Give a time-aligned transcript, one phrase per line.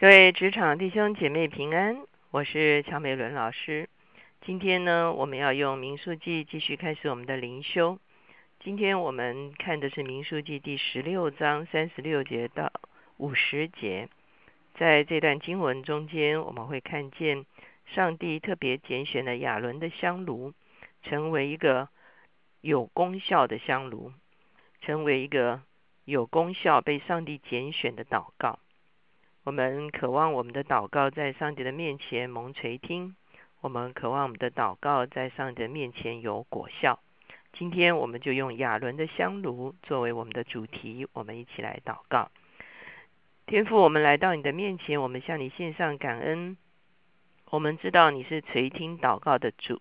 [0.00, 3.86] 各位职场弟兄姐妹平安，我是乔美伦老师。
[4.40, 7.98] 今天呢，我们要用民数记继续开始我们的灵修。
[8.60, 12.72] 今天我们看的是民数记第十六章三十六节到
[13.18, 14.08] 五十节。
[14.78, 17.44] 在这段经文中间，我们会看见
[17.84, 20.54] 上帝特别拣选了亚伦的香炉，
[21.02, 21.90] 成为一个
[22.62, 24.14] 有功效的香炉，
[24.80, 25.60] 成为一个
[26.06, 28.58] 有功效被上帝拣选的祷告。
[29.42, 33.16] 我们渴望我们的祷告在上帝的面前蒙垂听，
[33.62, 37.00] 我们渴望我们的祷告在上帝的面前有果效。
[37.54, 42.30] 今天我们就用亚伦的香炉作为我们的主题，我们一起来祷告。
[43.46, 46.58] 天父，我们来到你的面前，我们向你献上感恩。
[47.46, 49.80] 我们知道你是垂听祷告的主，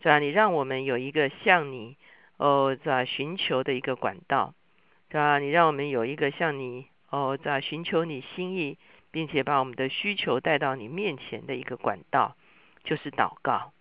[0.00, 0.18] 是吧？
[0.18, 1.98] 你让我们有一个向你
[2.38, 4.54] 哦在寻求的一个管道，
[5.10, 5.38] 是吧？
[5.38, 6.86] 你让我们有一个向你。
[7.10, 8.78] 哦，在寻求你心意，
[9.10, 12.36] 并且把我们的需求带到你面前的一个管道，
[12.84, 13.72] 就是祷告。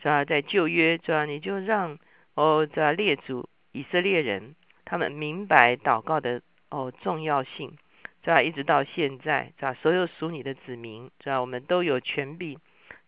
[0.00, 1.98] 主要在旧约，主要你就让
[2.34, 4.54] 哦，在列祖以色列人，
[4.84, 7.76] 他们明白祷告的哦重要性。
[8.22, 12.58] 主要一直到现在，主要所有属你的子民，主要我们都有权柄，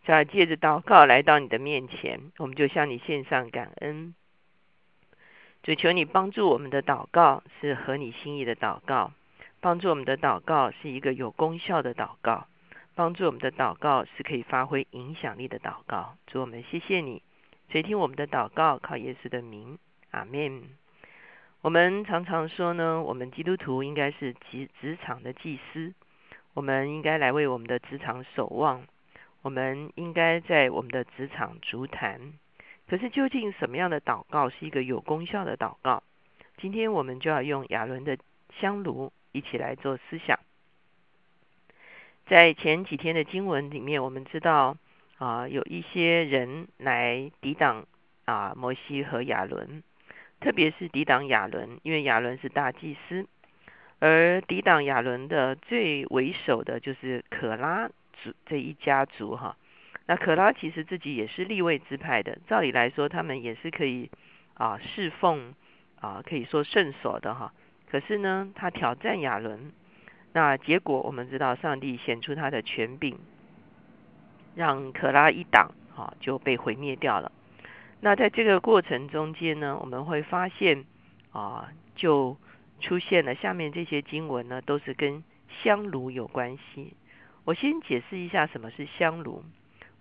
[0.05, 4.14] 主要借着祷告来到你的面前，我们就向你献上感恩。
[5.62, 9.12] 主求你帮助我们的祷告是合你心意的祷告。
[9.67, 12.47] 帮助我们的祷告是一个有功效的祷告，
[12.95, 16.14] 帮助我们的祷告是可以发挥影响力的祷告。
[16.28, 17.20] 主我们谢谢你，
[17.69, 19.77] 垂听我们的祷告，靠耶稣的名，
[20.12, 20.62] 阿门。
[21.62, 25.92] 我们常常说呢，我们基督徒应该是职职场的祭司，
[26.55, 28.86] 我们应该来为我们的职场守望，
[29.42, 32.34] 我们应该在我们的职场足坛。
[32.86, 36.05] 可是究竟什么样的祷告是一个有功效的祷告？
[36.58, 38.17] 今天我们就要用亚伦的
[38.60, 39.12] 香炉。
[39.32, 40.38] 一起来做思想。
[42.26, 44.78] 在前几天的经文里面，我们知道
[45.18, 47.86] 啊，有一些人来抵挡
[48.24, 49.83] 啊摩西和亚伦，
[50.40, 53.27] 特别是抵挡亚伦，因为亚伦是大祭司，
[53.98, 57.90] 而抵挡亚伦的最为首的就是可拉
[58.22, 59.55] 族这一家族哈。
[60.06, 64.11] 那可拉其实自己也是立位支派的，照理来说，他们也是可以
[64.55, 65.55] 啊侍奉
[66.00, 67.52] 啊，可以说圣所的哈。
[67.91, 69.73] 可是呢，他挑战亚伦，
[70.33, 73.19] 那结果我们知道，上帝显出他的权柄，
[74.55, 77.30] 让可拉一党啊就被毁灭掉了。
[78.01, 80.85] 那在这个过程中间呢，我们会发现
[81.33, 82.36] 啊，就
[82.80, 85.23] 出现了下面这些经文呢，都是跟
[85.63, 86.92] 香炉有关系。
[87.45, 89.45] 我先解释一下什么是香炉。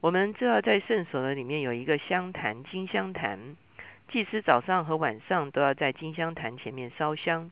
[0.01, 3.56] 我们知道在圣所的里面有一个香坛，金香坛。
[4.07, 7.51] 祭司早上和晚上都要在金香坛前面烧香，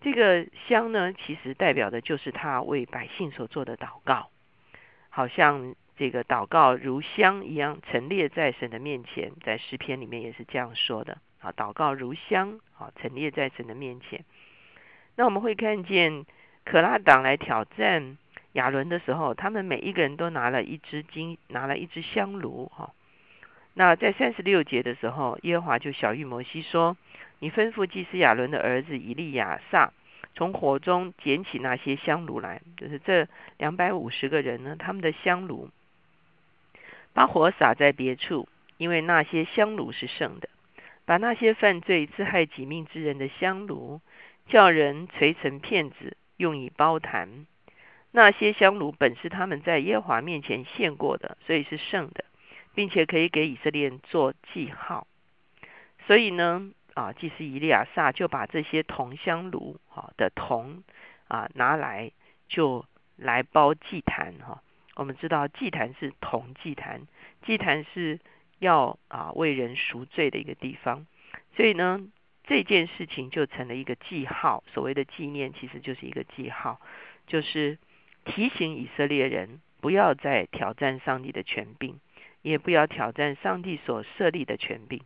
[0.00, 4.28] 这个香呢，其实代表的就是他为百姓所做的祷告，
[5.08, 14.24] 好像这个祷告如香一样陈列在神的面前，在诗篇里面也是这样说的啊，祷告如香啊，陈列在神的面前。
[15.16, 16.26] 那我们会看见
[16.64, 18.18] 可拉党来挑战
[18.54, 22.92] 亚伦的时候，他们每一个人都拿了一支金，拿了一支香炉哈。
[23.76, 26.96] 那在三十六节的时候，耶和华就小谕摩西说
[27.40, 29.92] ：“你吩咐祭司亚伦的儿子以利亚撒，
[30.36, 33.26] 从火中捡起那些香炉来，就是这
[33.58, 35.70] 两百五十个人呢，他们的香炉，
[37.12, 40.48] 把火撒在别处，因为那些香炉是圣的。
[41.04, 44.00] 把那些犯罪自害己命之人的香炉，
[44.46, 47.44] 叫人锤成片子，用以包坛。
[48.12, 52.24] 那些香炉本是他们在耶和华面前献过的，所以是圣的。”
[52.74, 55.06] 并且可以给以色列人做记号，
[56.06, 60.82] 所以呢，啊，祭司以利亚撒就把这些铜香炉哈的铜
[61.28, 62.10] 啊拿来，
[62.48, 62.84] 就
[63.16, 64.62] 来包祭坛哈。
[64.96, 67.06] 我们知道祭坛是铜祭坛，
[67.44, 68.20] 祭坛是
[68.58, 71.06] 要啊为人赎罪的一个地方，
[71.56, 72.00] 所以呢，
[72.44, 74.62] 这件事情就成了一个记号。
[74.72, 76.80] 所谓的纪念，其实就是一个记号，
[77.26, 77.78] 就是
[78.24, 81.98] 提醒以色列人不要再挑战上帝的权柄。
[82.44, 85.00] 也不要挑战上帝所设立的权柄，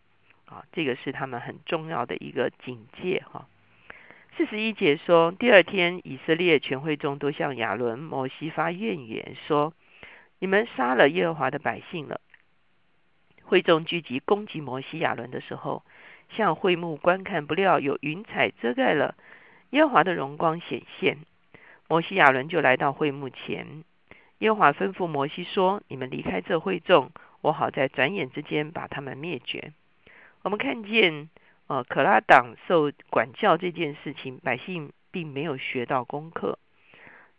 [0.46, 3.46] 啊，这个是他们很重要的一个警戒哈。
[4.36, 9.72] 四十一节说，第二天以色列全会众都向亚伦、摩西发怨言，说：
[10.40, 12.20] 你们杀了耶和华的百姓了。
[13.44, 15.84] 会众聚集攻击摩西、亚伦的时候，
[16.30, 19.14] 向会幕观看，不料有云彩遮盖了
[19.70, 21.18] 耶和华的荣光显现，
[21.86, 23.84] 摩西、亚伦就来到会幕前。
[24.38, 27.12] 耶和华吩咐摩西说：你们离开这会众。
[27.40, 29.72] 我好在转眼之间把他们灭绝。
[30.42, 31.28] 我们看见，
[31.66, 36.58] 呃，可拉党受管教这件事情，百姓并没有学到功课。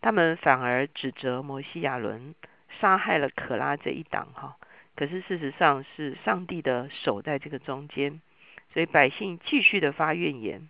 [0.01, 2.35] 他们反而指责摩西亚伦
[2.79, 4.55] 杀害了可拉这一党哈。
[4.95, 8.21] 可是事实上是上帝的手在这个中间，
[8.73, 10.69] 所以百姓继续的发怨言。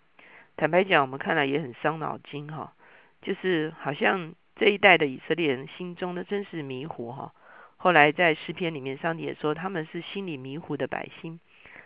[0.55, 2.73] 坦白讲，我们看来也很伤脑筋哈，
[3.21, 7.33] 就是好像这一代的以色列人心中呢真是迷糊哈。
[7.81, 11.39] 后来在诗篇里面，上帝也说他们是心里迷糊的百姓，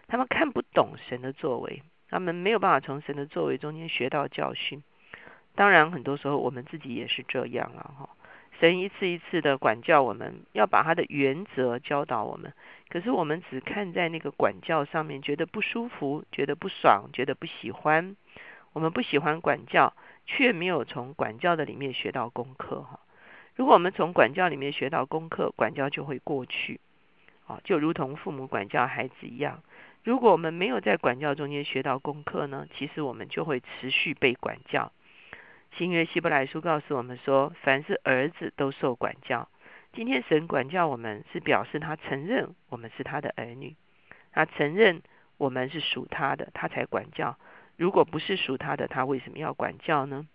[0.08, 4.82] 他们看不懂神的作为，他们没有办法从神的作为中间学到教训。
[5.54, 8.10] 当然，很多时候我们自己也是这样了哈。
[8.60, 12.54] 神一次一次的管教我们，要把他的原则教导我们，
[12.90, 18.16] 可是我们只看在那个管教上面，觉得不舒服，觉得不爽，觉得不喜欢。
[18.72, 19.94] 我们不喜欢管教，
[20.26, 23.00] 却没有从管教的里面学到功课哈。
[23.56, 26.80] 如果我们从管教里面学到功课，管教就会过去，
[27.46, 29.62] 啊，就如同父母管教孩子一样。
[30.04, 34.92] 如果我们没有在管教中间学到功课呢，其实我们就会持续被管教。
[35.78, 39.48] 新约希伯来书告诉我们说，凡是儿子都受管教。
[39.94, 43.76] 今天神管教我们，是表示他承认我们是他的儿女，
[44.32, 45.04] 他承认
[45.38, 47.38] 我们是属他的，他才管教。
[47.78, 50.28] 如果不是属他的，他为什么要管教呢？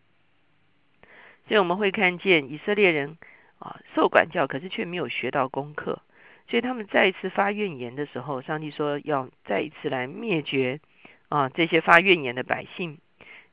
[1.48, 3.16] 所以我们会看见以色列人
[3.58, 6.02] 啊受管教，可是却没有学到功课，
[6.48, 10.78] 所以他们再一次发怨言的时候，上帝说要再一次来灭绝
[11.30, 12.98] 啊这些发怨言的百姓。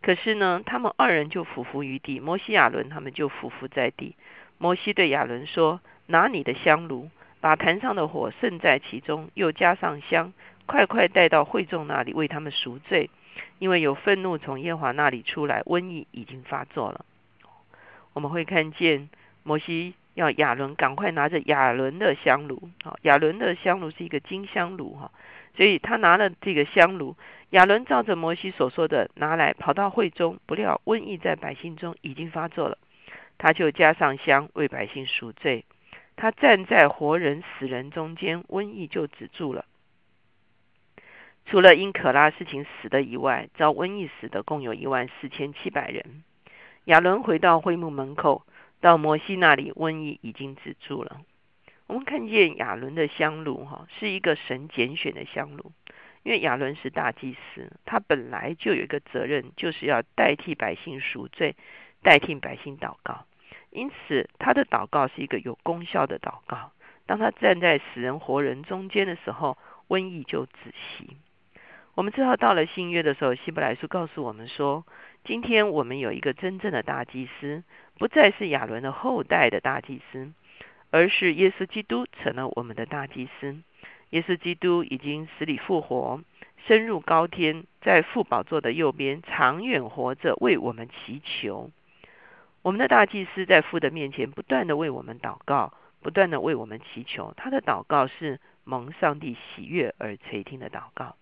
[0.01, 4.15] 可是呢，他们二人就俯伏于地，摩西亚伦他们就俯伏在地。
[4.57, 7.09] 摩西对亚伦说：“拿你的香炉，
[7.41, 10.31] 把坛上的火盛在其中，又加上香，
[10.67, 13.09] 快快带到会众那里，为他们赎罪，
[13.57, 17.05] 因为有愤怒从耶华那里出来，瘟疫已经发作了。”
[18.15, 19.09] 我们会看见
[19.43, 25.11] 摩西要亚伦赶快拿着亚伦的香炉，好，亚伦的香炉是一个金香炉哈，
[25.57, 27.17] 所以他拿了这个香炉，
[27.49, 32.77] 亚伦照着摩西所说的拿来，跑到会中，不料瘟疫在百姓中已经发作了，
[33.37, 35.65] 他就加上香为百姓赎罪，
[36.15, 39.65] 他站在活人死人中间，瘟疫就止住了。
[41.45, 46.23] 除了因可拉事情死的以外，遭瘟疫死的共有一万四千七百人。
[46.85, 48.45] 亚伦回到会幕门口，
[48.79, 51.19] 到摩西那里，瘟疫已经止住了。
[51.87, 55.71] 我们看见亚伦的香炉，哈，是一个神拣选的香炉，
[56.21, 61.55] 因为亚伦是大祭司，他本来就有一个责任，就是要代替百姓赎罪，
[62.03, 63.25] 代替百姓祷告。
[63.71, 66.71] 因此，他的祷告是一个有功效的祷告。
[67.07, 71.17] 当他站在死人活人中间的时候，瘟疫就止息。
[71.95, 74.85] 我们知道，到了新约的时候，希伯来书告诉我们说。
[75.23, 77.63] 今天我们有一个真正的大祭司，
[77.97, 80.33] 不再是亚伦的后代的大祭司，
[80.91, 83.55] 而是耶稣基督成了我们的大祭司。
[84.09, 86.19] 耶稣基督已经死里复活，
[86.67, 91.71] 升入高天，在父宝座的右边，长远活着，为我们祈求。
[92.61, 97.33] 我们的大祭司在父的面前不断的为我们祷告，不断的为我们祈求。
[97.37, 101.15] 他的祷告是蒙上帝喜悦而垂听的祷告。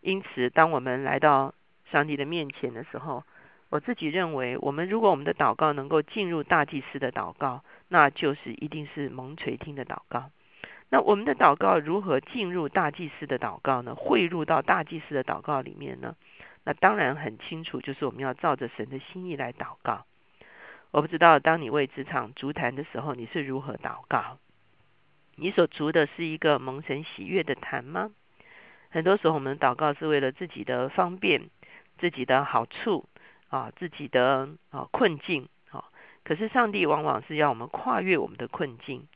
[0.00, 1.54] 因此，当我们来到
[1.90, 3.24] 上帝的面前的时候，
[3.68, 10.30] 我自己认为，我们如果我们的祷告能够进入大祭司的祷告，那就是一定是蒙垂听的祷告。
[10.88, 13.94] 那我们的祷告如何进入大祭司的祷告呢？
[13.94, 16.16] 汇入到大祭司的祷告里面呢？
[16.64, 20.04] 那当然很清楚，就是我们要照着神的心意来祷告。
[20.90, 24.38] 我不知道，当你为职场足坛的时候，你是如何祷告？
[25.36, 28.10] 你所足的是一个蒙神喜悦的坛吗？
[28.90, 31.48] 很多时候，我们祷告是为了自己的方便。
[31.98, 33.04] 自己的好处
[33.50, 35.84] 啊，自己的啊困境啊，
[36.24, 39.06] 可是上帝往往是要我们跨越我们的困境，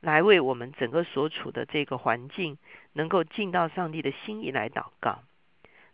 [0.00, 2.58] 来为我们整个所处的这个环境，
[2.92, 5.20] 能够进到上帝的心意来祷告。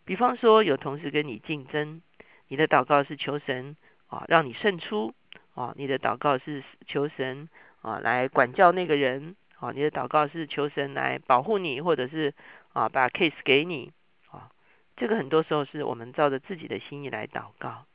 [0.03, 2.01] 比方说，有同事跟你竞争，
[2.49, 5.13] 你的祷告是求神啊让你胜出
[5.55, 7.47] 啊，你的祷告是求神
[7.81, 12.33] 啊来管教那个人啊，你的祷告是求神来保护你，或者是
[12.73, 13.91] 啊把 case 给你
[14.29, 14.51] 啊。
[14.97, 17.85] 这个很多时候是我们照着自己的心意来祷告。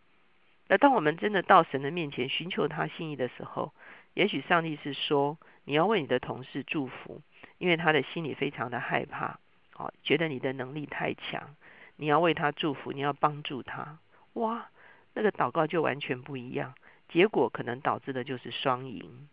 [0.69, 3.73] 那当我们真的到神的面前寻求他心意的时候，
[4.15, 7.23] 也许上帝是说你要为你的同事祝福，
[7.59, 9.39] 因为他的心里非常的害怕，
[9.77, 11.55] 啊，觉得你的能力太强，
[11.97, 13.99] 你要为他祝福，你要帮助他。
[14.33, 14.69] 哇，
[15.15, 16.75] 那个祷告就完全不一样，
[17.09, 19.29] 结果可能导致的就是双赢。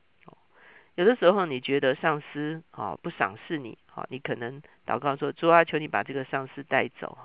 [0.96, 7.18] 有的时候你觉得上司啊不赏识你，好，你可能祷告说主啊，求你把这个上司带走。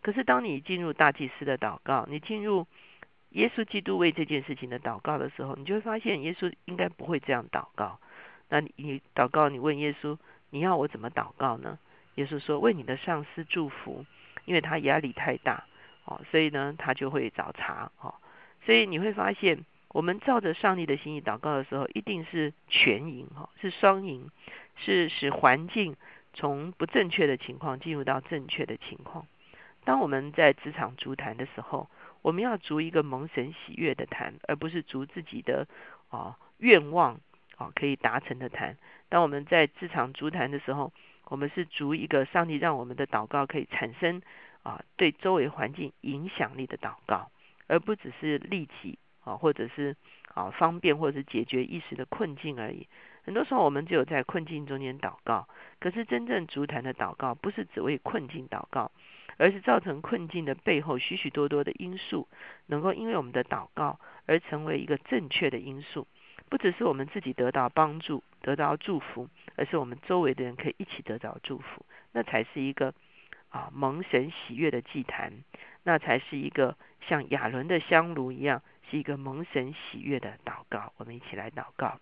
[0.00, 2.66] 可是，当你进入大祭司的祷告，你进入
[3.30, 7.98] 耶稣基督为这件事情的祷告的时候，你就会发现，耶稣应该不会这样祷告。
[8.48, 10.16] 那你祷告，你问耶稣，
[10.50, 11.78] 你要我怎么祷告呢？
[12.14, 14.04] 耶稣说：为你的上司祝福，
[14.44, 15.64] 因为他压力太大
[16.04, 18.14] 哦，所以呢，他就会找茬哦。
[18.64, 24.30] 所以你会发现，我们照着上帝的心意祷告的时候，一定是全赢哈，是双赢，
[24.76, 25.96] 是使环境
[26.34, 29.26] 从不正确的情况进入到正确的情况。
[29.84, 31.88] 当我们在职场足坛的时候，
[32.20, 35.66] 我们要逐一个蒙神喜悦的谈，而不是逐自己的
[36.10, 37.20] 啊愿望
[37.56, 38.76] 啊可以达成的谈。
[39.08, 40.92] 当我们在职场足坛的时候，
[41.24, 44.20] 我们是逐一个上帝让我们的祷告可以产生
[44.62, 47.30] 啊对周围环境影响力的祷告，
[47.68, 49.96] 而不只是利己啊或者是
[50.34, 52.86] 啊方便或者是解决一时的困境而已。
[53.24, 55.48] 很多时候我们只有在困境中间祷告，
[55.80, 58.90] 可是真正足坛的祷告不是只为困境祷告。
[59.40, 62.26] 而是造成困境的背后许许多多的因素，
[62.66, 66.08] 能够因为我们的祷告而成为一个正确的因素。
[66.48, 72.92] 不只是我们自己得到帮助、得到祝福，而是我们周围的人可以一起得到祝福，那才是一个
[73.50, 75.32] 啊蒙神喜悦的祭坛，
[75.84, 80.92] 那才是一个像亚伦的香炉一样，是一个蒙神喜悦的祷告。
[80.96, 81.98] 我们一起来祷告。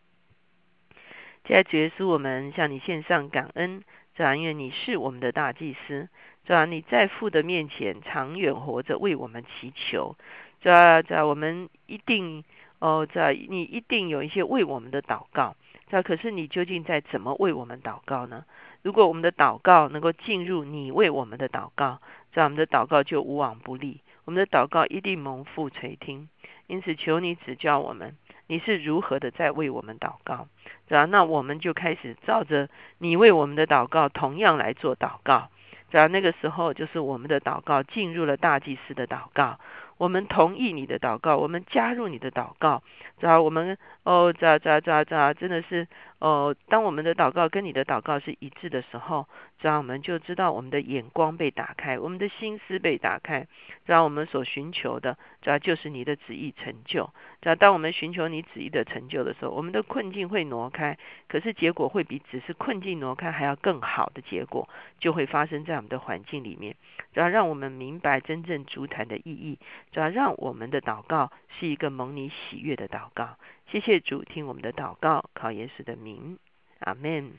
[1.47, 3.83] 现在主耶稣，我们向你献上感恩，
[4.15, 6.09] 这样因为你是我们的大祭司。
[6.47, 6.65] 是吧？
[6.65, 10.17] 你在父的面前长远活着，为我们祈求。
[10.61, 12.45] 这这，我们一定
[12.79, 15.57] 哦，这你一定有一些为我们的祷告。
[15.89, 18.45] 这可是你究竟在怎么为我们祷告呢？
[18.83, 22.01] 如果我们的祷告能够进入你为我们的祷告，
[22.33, 24.01] 这样我们的祷告就无往不利。
[24.27, 26.29] 我们的祷告一定蒙父垂听。
[26.67, 28.17] 因此，求你指教我们，
[28.49, 30.49] 你是如何的在为我们祷告？
[30.89, 31.05] 是吧？
[31.05, 32.69] 那我们就开始照着
[32.99, 35.49] 你为我们的祷告，同样来做祷告。
[35.93, 39.61] 只要那个时候，就是我们的祷告进入了大祭司的祷告。
[39.97, 42.83] 我们同意你的祷告，我们加入你的祷告。
[43.21, 45.87] 只要我们哦，这这这这，真的是
[46.19, 49.29] 哦，当我们的祷告跟你的祷告是一致的时候，
[49.61, 53.47] 这样我们就知道我们的眼光被打开，我们的心思被打开。
[53.85, 57.11] 这样我们所寻求的，这样就是你的旨意成就。
[57.43, 60.97] 这样当我们寻求你旨意的成就的时候，我们的困境会挪开，
[61.29, 64.67] 可是结果会比只是困境挪开还要更好的结果，
[64.99, 66.75] 就会发生在我们的环境里面。
[67.13, 69.59] 只要让我们明白真正主坛的意义。
[69.93, 73.37] 只要让我们的祷告是一个蒙你喜悦的祷告。
[73.69, 76.39] 谢谢主，听我们的祷告，靠耶稣的名，
[76.79, 77.33] 阿门。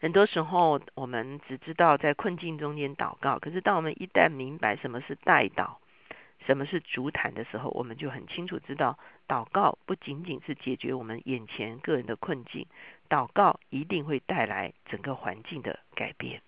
[0.00, 5.76] 很多时候我们只知道在困境中间祷告，可是当我们一旦明白什么是代祷，
[6.46, 12.66] 什么是主坛的时候，我们就很清楚知道，祷告不仅仅是解决我们眼前个人的困境，
[13.10, 16.40] 祷告一定会带来整个环境的改变。